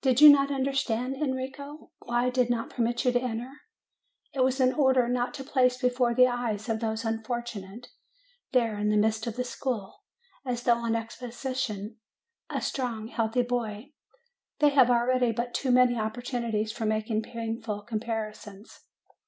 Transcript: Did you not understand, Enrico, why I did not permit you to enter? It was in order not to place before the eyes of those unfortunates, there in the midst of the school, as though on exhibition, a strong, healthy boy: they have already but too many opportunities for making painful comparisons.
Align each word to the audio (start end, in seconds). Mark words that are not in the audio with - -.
Did 0.00 0.20
you 0.20 0.28
not 0.28 0.50
understand, 0.50 1.14
Enrico, 1.14 1.92
why 2.00 2.24
I 2.26 2.30
did 2.30 2.50
not 2.50 2.68
permit 2.70 3.04
you 3.04 3.12
to 3.12 3.20
enter? 3.22 3.48
It 4.34 4.40
was 4.40 4.58
in 4.58 4.72
order 4.74 5.08
not 5.08 5.34
to 5.34 5.44
place 5.44 5.80
before 5.80 6.16
the 6.16 6.26
eyes 6.26 6.68
of 6.68 6.80
those 6.80 7.04
unfortunates, 7.04 7.88
there 8.50 8.76
in 8.76 8.88
the 8.88 8.96
midst 8.96 9.28
of 9.28 9.36
the 9.36 9.44
school, 9.44 10.00
as 10.44 10.64
though 10.64 10.78
on 10.78 10.96
exhibition, 10.96 11.98
a 12.50 12.60
strong, 12.60 13.06
healthy 13.06 13.42
boy: 13.42 13.92
they 14.58 14.70
have 14.70 14.90
already 14.90 15.30
but 15.30 15.54
too 15.54 15.70
many 15.70 15.94
opportunities 15.96 16.72
for 16.72 16.84
making 16.84 17.22
painful 17.22 17.82
comparisons. 17.82 18.80